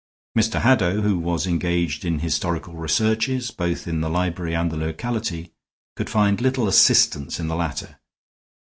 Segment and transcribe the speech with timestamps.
[0.35, 0.61] Mr.
[0.61, 5.53] Haddow, who was engaged in historical researches both in the library and the locality,
[5.95, 7.99] could find little assistance in the latter.